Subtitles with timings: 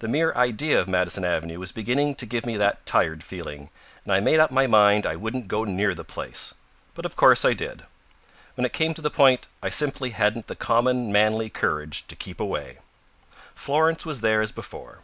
[0.00, 3.70] The mere idea of Madison Avenue was beginning to give me that tired feeling,
[4.04, 6.52] and I made up my mind I wouldn't go near the place.
[6.92, 7.84] But of course I did.
[8.54, 12.38] When it came to the point, I simply hadn't the common manly courage to keep
[12.38, 12.80] away.
[13.54, 15.00] Florence was there as before.